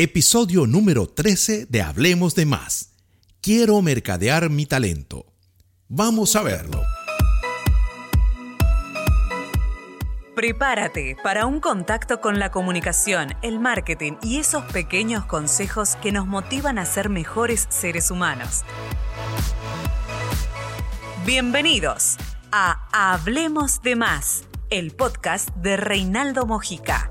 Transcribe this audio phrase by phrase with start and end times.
[0.00, 2.92] Episodio número 13 de Hablemos de Más.
[3.40, 5.26] Quiero mercadear mi talento.
[5.88, 6.84] Vamos a verlo.
[10.36, 16.28] Prepárate para un contacto con la comunicación, el marketing y esos pequeños consejos que nos
[16.28, 18.62] motivan a ser mejores seres humanos.
[21.26, 22.18] Bienvenidos
[22.52, 27.10] a Hablemos de Más, el podcast de Reinaldo Mojica.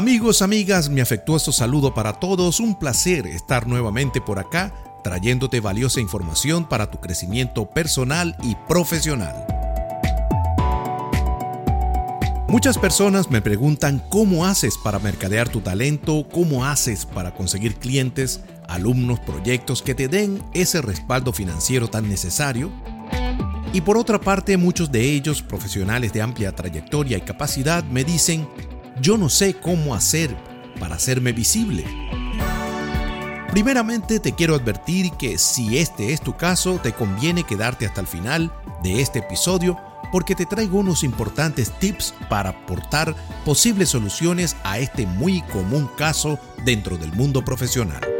[0.00, 2.58] Amigos, amigas, mi afectuoso saludo para todos.
[2.58, 4.72] Un placer estar nuevamente por acá
[5.04, 9.44] trayéndote valiosa información para tu crecimiento personal y profesional.
[12.48, 18.40] Muchas personas me preguntan cómo haces para mercadear tu talento, cómo haces para conseguir clientes,
[18.68, 22.70] alumnos, proyectos que te den ese respaldo financiero tan necesario.
[23.74, 28.48] Y por otra parte, muchos de ellos, profesionales de amplia trayectoria y capacidad, me dicen,
[29.00, 30.36] yo no sé cómo hacer
[30.78, 31.84] para hacerme visible.
[33.50, 38.06] Primeramente te quiero advertir que si este es tu caso, te conviene quedarte hasta el
[38.06, 39.76] final de este episodio
[40.12, 46.38] porque te traigo unos importantes tips para aportar posibles soluciones a este muy común caso
[46.64, 48.19] dentro del mundo profesional.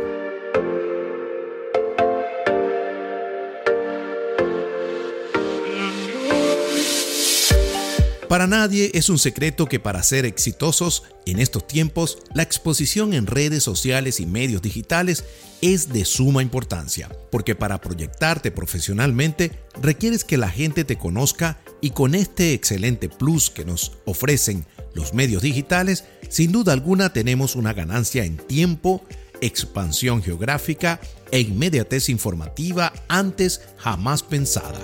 [8.31, 13.27] Para nadie es un secreto que para ser exitosos en estos tiempos, la exposición en
[13.27, 15.25] redes sociales y medios digitales
[15.62, 19.51] es de suma importancia, porque para proyectarte profesionalmente
[19.83, 24.64] requieres que la gente te conozca y con este excelente plus que nos ofrecen
[24.95, 29.05] los medios digitales, sin duda alguna tenemos una ganancia en tiempo,
[29.41, 31.01] expansión geográfica
[31.33, 34.78] e inmediatez informativa antes jamás pensada.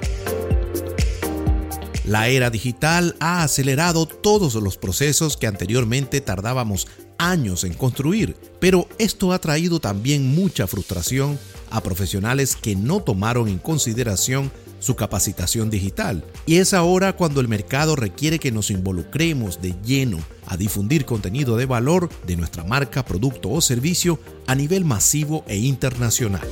[2.07, 6.87] La era digital ha acelerado todos los procesos que anteriormente tardábamos
[7.19, 11.37] años en construir, pero esto ha traído también mucha frustración
[11.69, 16.25] a profesionales que no tomaron en consideración su capacitación digital.
[16.47, 21.57] Y es ahora cuando el mercado requiere que nos involucremos de lleno a difundir contenido
[21.57, 26.47] de valor de nuestra marca, producto o servicio a nivel masivo e internacional.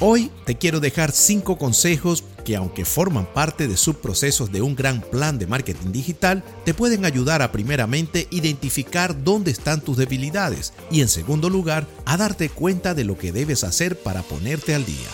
[0.00, 5.00] Hoy te quiero dejar 5 consejos que aunque forman parte de subprocesos de un gran
[5.00, 11.00] plan de marketing digital, te pueden ayudar a primeramente identificar dónde están tus debilidades y
[11.00, 15.08] en segundo lugar a darte cuenta de lo que debes hacer para ponerte al día.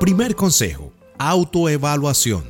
[0.00, 2.42] Primer consejo, autoevaluación.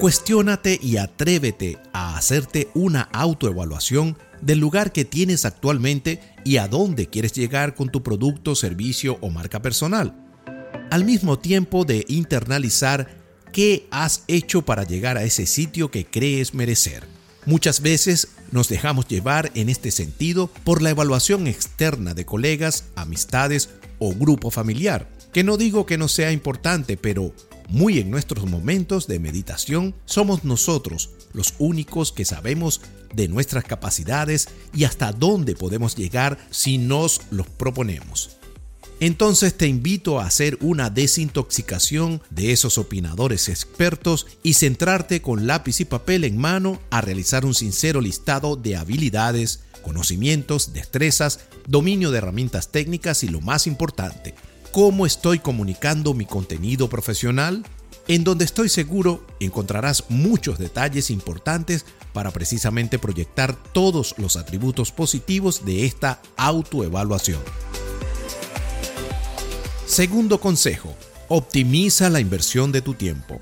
[0.00, 7.08] Cuestiónate y atrévete a hacerte una autoevaluación del lugar que tienes actualmente y a dónde
[7.08, 10.14] quieres llegar con tu producto, servicio o marca personal.
[10.90, 13.08] Al mismo tiempo de internalizar
[13.52, 17.04] qué has hecho para llegar a ese sitio que crees merecer.
[17.46, 23.70] Muchas veces nos dejamos llevar en este sentido por la evaluación externa de colegas, amistades
[23.98, 27.32] o grupo familiar, que no digo que no sea importante, pero
[27.68, 32.80] muy en nuestros momentos de meditación somos nosotros los únicos que sabemos
[33.14, 38.36] de nuestras capacidades y hasta dónde podemos llegar si nos los proponemos.
[39.00, 45.80] Entonces te invito a hacer una desintoxicación de esos opinadores expertos y centrarte con lápiz
[45.80, 52.18] y papel en mano a realizar un sincero listado de habilidades, conocimientos, destrezas, dominio de
[52.18, 54.34] herramientas técnicas y lo más importante,
[54.74, 57.64] cómo estoy comunicando mi contenido profesional,
[58.08, 65.64] en donde estoy seguro encontrarás muchos detalles importantes para precisamente proyectar todos los atributos positivos
[65.64, 67.40] de esta autoevaluación.
[69.86, 70.92] Segundo consejo,
[71.28, 73.40] optimiza la inversión de tu tiempo.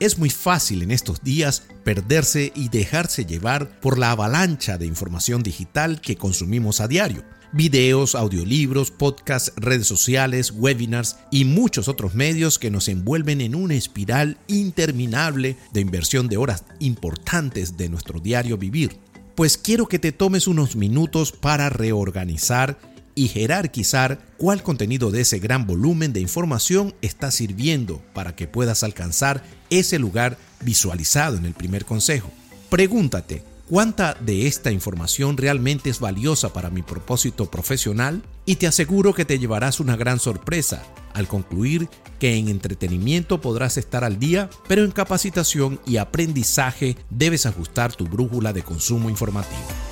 [0.00, 5.42] Es muy fácil en estos días perderse y dejarse llevar por la avalancha de información
[5.42, 12.58] digital que consumimos a diario videos, audiolibros, podcasts, redes sociales, webinars y muchos otros medios
[12.58, 18.58] que nos envuelven en una espiral interminable de inversión de horas importantes de nuestro diario
[18.58, 18.98] vivir.
[19.36, 22.78] Pues quiero que te tomes unos minutos para reorganizar
[23.14, 28.82] y jerarquizar cuál contenido de ese gran volumen de información está sirviendo para que puedas
[28.82, 32.30] alcanzar ese lugar visualizado en el primer consejo.
[32.70, 39.14] Pregúntate, cuánta de esta información realmente es valiosa para mi propósito profesional y te aseguro
[39.14, 41.88] que te llevarás una gran sorpresa al concluir
[42.20, 48.04] que en entretenimiento podrás estar al día, pero en capacitación y aprendizaje debes ajustar tu
[48.04, 49.83] brújula de consumo informativo.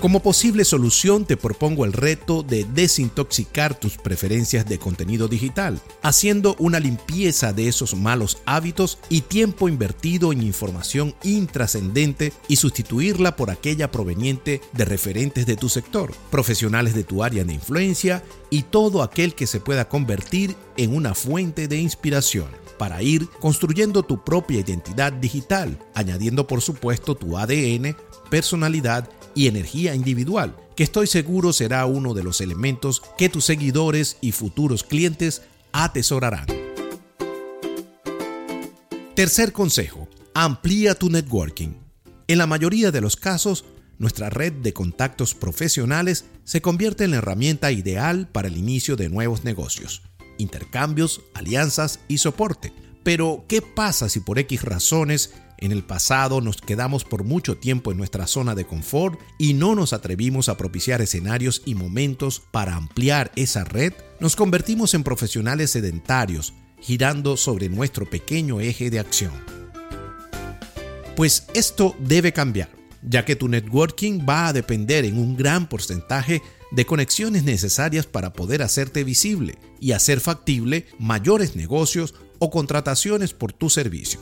[0.00, 6.56] Como posible solución te propongo el reto de desintoxicar tus preferencias de contenido digital, haciendo
[6.58, 13.50] una limpieza de esos malos hábitos y tiempo invertido en información intrascendente y sustituirla por
[13.50, 19.02] aquella proveniente de referentes de tu sector, profesionales de tu área de influencia y todo
[19.02, 22.48] aquel que se pueda convertir en una fuente de inspiración
[22.78, 27.96] para ir construyendo tu propia identidad digital, añadiendo por supuesto tu ADN,
[28.30, 34.16] personalidad y energía individual, que estoy seguro será uno de los elementos que tus seguidores
[34.20, 35.42] y futuros clientes
[35.72, 36.46] atesorarán.
[39.14, 41.74] Tercer consejo, amplía tu networking.
[42.26, 43.64] En la mayoría de los casos,
[43.98, 49.08] nuestra red de contactos profesionales se convierte en la herramienta ideal para el inicio de
[49.08, 50.02] nuevos negocios,
[50.38, 52.72] intercambios, alianzas y soporte.
[53.04, 57.92] Pero, ¿qué pasa si por X razones en el pasado nos quedamos por mucho tiempo
[57.92, 62.74] en nuestra zona de confort y no nos atrevimos a propiciar escenarios y momentos para
[62.74, 69.32] ampliar esa red, nos convertimos en profesionales sedentarios, girando sobre nuestro pequeño eje de acción.
[71.14, 72.70] Pues esto debe cambiar,
[73.02, 76.42] ya que tu networking va a depender en un gran porcentaje
[76.72, 83.52] de conexiones necesarias para poder hacerte visible y hacer factible mayores negocios o contrataciones por
[83.52, 84.20] tu servicio.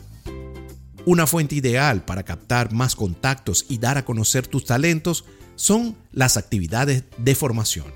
[1.04, 5.24] Una fuente ideal para captar más contactos y dar a conocer tus talentos
[5.56, 7.86] son las actividades de formación.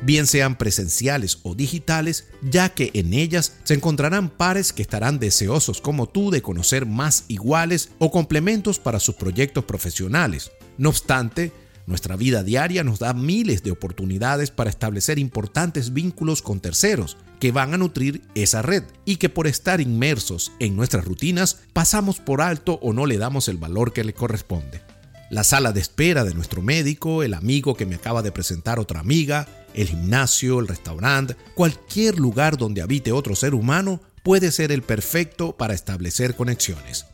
[0.00, 5.80] Bien sean presenciales o digitales, ya que en ellas se encontrarán pares que estarán deseosos
[5.80, 10.52] como tú de conocer más iguales o complementos para sus proyectos profesionales.
[10.78, 11.52] No obstante,
[11.88, 17.50] nuestra vida diaria nos da miles de oportunidades para establecer importantes vínculos con terceros que
[17.50, 22.42] van a nutrir esa red y que por estar inmersos en nuestras rutinas pasamos por
[22.42, 24.82] alto o no le damos el valor que le corresponde.
[25.30, 29.00] La sala de espera de nuestro médico, el amigo que me acaba de presentar otra
[29.00, 34.82] amiga, el gimnasio, el restaurante, cualquier lugar donde habite otro ser humano puede ser el
[34.82, 37.06] perfecto para establecer conexiones.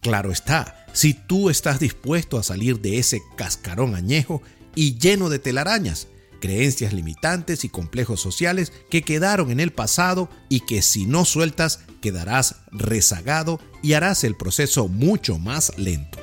[0.00, 4.42] Claro está, si tú estás dispuesto a salir de ese cascarón añejo
[4.74, 6.08] y lleno de telarañas,
[6.40, 11.80] creencias limitantes y complejos sociales que quedaron en el pasado y que si no sueltas
[12.00, 16.18] quedarás rezagado y harás el proceso mucho más lento.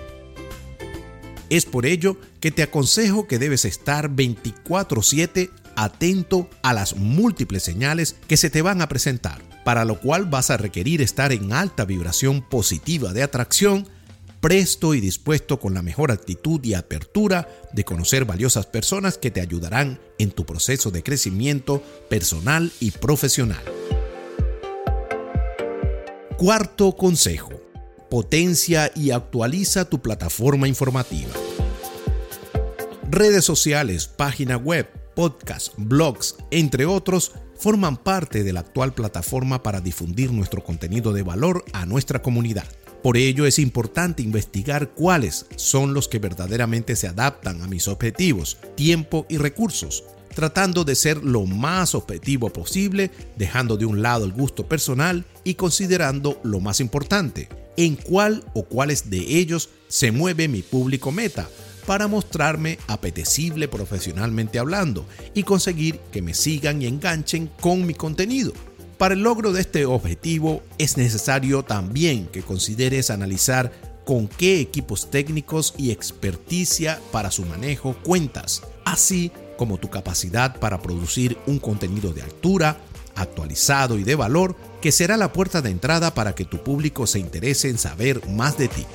[1.49, 8.15] Es por ello que te aconsejo que debes estar 24/7 atento a las múltiples señales
[8.27, 11.83] que se te van a presentar para lo cual vas a requerir estar en alta
[11.83, 13.85] vibración positiva de atracción,
[14.47, 19.41] presto y dispuesto con la mejor actitud y apertura de conocer valiosas personas que te
[19.41, 23.61] ayudarán en tu proceso de crecimiento personal y profesional.
[26.37, 27.49] Cuarto consejo.
[28.09, 31.33] Potencia y actualiza tu plataforma informativa.
[33.11, 39.81] Redes sociales, página web, podcasts, blogs, entre otros, forman parte de la actual plataforma para
[39.81, 42.76] difundir nuestro contenido de valor a nuestra comunidad.
[43.07, 48.57] Por ello es importante investigar cuáles son los que verdaderamente se adaptan a mis objetivos,
[48.75, 50.03] tiempo y recursos,
[50.35, 55.53] tratando de ser lo más objetivo posible, dejando de un lado el gusto personal y
[55.53, 61.47] considerando lo más importante, en cuál o cuáles de ellos se mueve mi público meta,
[61.85, 68.51] para mostrarme apetecible profesionalmente hablando y conseguir que me sigan y enganchen con mi contenido.
[68.97, 73.71] Para el logro de este objetivo es necesario también que consideres analizar
[74.05, 80.81] con qué equipos técnicos y experticia para su manejo cuentas, así como tu capacidad para
[80.81, 82.77] producir un contenido de altura,
[83.13, 87.19] actualizado y de valor que será la puerta de entrada para que tu público se
[87.19, 88.85] interese en saber más de ti.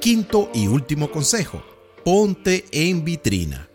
[0.00, 1.62] Quinto y último consejo,
[2.06, 3.68] ponte en vitrina.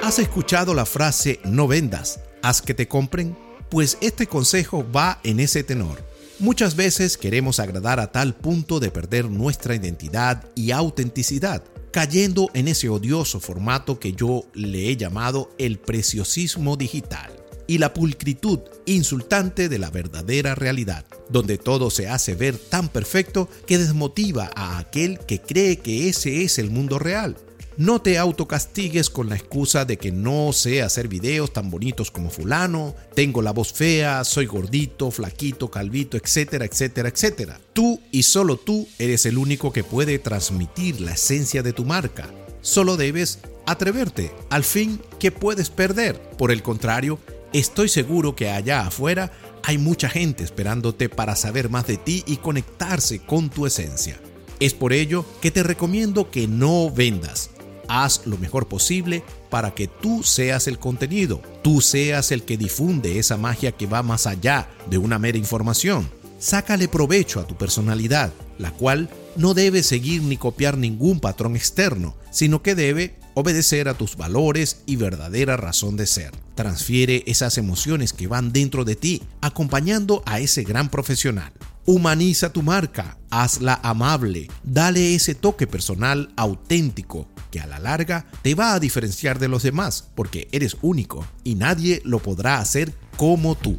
[0.00, 3.36] ¿Has escuchado la frase no vendas, haz que te compren?
[3.68, 6.02] Pues este consejo va en ese tenor.
[6.38, 11.62] Muchas veces queremos agradar a tal punto de perder nuestra identidad y autenticidad,
[11.92, 17.30] cayendo en ese odioso formato que yo le he llamado el preciosismo digital
[17.66, 23.48] y la pulcritud insultante de la verdadera realidad, donde todo se hace ver tan perfecto
[23.66, 27.36] que desmotiva a aquel que cree que ese es el mundo real.
[27.76, 32.28] No te autocastigues con la excusa de que no sé hacer videos tan bonitos como
[32.28, 37.60] fulano, tengo la voz fea, soy gordito, flaquito, calvito, etcétera, etcétera, etcétera.
[37.72, 42.28] Tú y solo tú eres el único que puede transmitir la esencia de tu marca.
[42.60, 44.30] Solo debes atreverte.
[44.50, 46.20] Al fin, ¿qué puedes perder?
[46.36, 47.18] Por el contrario,
[47.54, 52.36] estoy seguro que allá afuera Hay mucha gente esperándote para saber más de ti y
[52.38, 54.20] conectarse con tu esencia.
[54.58, 57.50] Es por ello que te recomiendo que no vendas.
[57.88, 63.18] Haz lo mejor posible para que tú seas el contenido, tú seas el que difunde
[63.18, 66.08] esa magia que va más allá de una mera información.
[66.38, 72.16] Sácale provecho a tu personalidad, la cual no debe seguir ni copiar ningún patrón externo,
[72.30, 76.32] sino que debe obedecer a tus valores y verdadera razón de ser.
[76.60, 81.54] Transfiere esas emociones que van dentro de ti, acompañando a ese gran profesional.
[81.86, 88.54] Humaniza tu marca, hazla amable, dale ese toque personal auténtico que a la larga te
[88.54, 93.54] va a diferenciar de los demás porque eres único y nadie lo podrá hacer como
[93.54, 93.78] tú.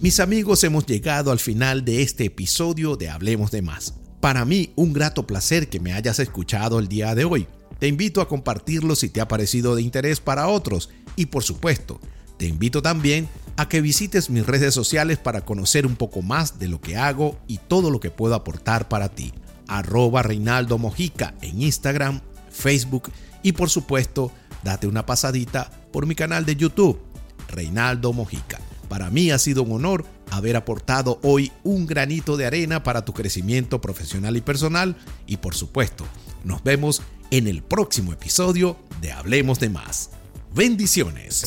[0.00, 3.94] Mis amigos, hemos llegado al final de este episodio de Hablemos de Más.
[4.20, 7.48] Para mí, un grato placer que me hayas escuchado el día de hoy.
[7.80, 11.98] Te invito a compartirlo si te ha parecido de interés para otros y por supuesto,
[12.36, 16.68] te invito también a que visites mis redes sociales para conocer un poco más de
[16.68, 19.32] lo que hago y todo lo que puedo aportar para ti.
[19.66, 22.20] Arroba Reinaldo Mojica en Instagram,
[22.50, 23.10] Facebook
[23.42, 24.30] y por supuesto,
[24.62, 27.00] date una pasadita por mi canal de YouTube,
[27.48, 28.60] Reinaldo Mojica.
[28.90, 33.14] Para mí ha sido un honor haber aportado hoy un granito de arena para tu
[33.14, 34.96] crecimiento profesional y personal
[35.26, 36.04] y por supuesto,
[36.44, 40.10] nos vemos en el próximo episodio de Hablemos de Más.
[40.52, 41.46] Bendiciones.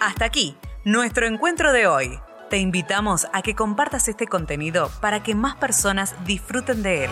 [0.00, 2.18] Hasta aquí, nuestro encuentro de hoy.
[2.50, 7.10] Te invitamos a que compartas este contenido para que más personas disfruten de él.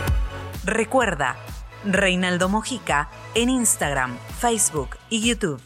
[0.64, 1.36] Recuerda,
[1.84, 5.60] Reinaldo Mojica en Instagram, Facebook y YouTube.